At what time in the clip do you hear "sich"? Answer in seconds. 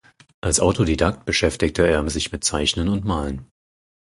2.09-2.31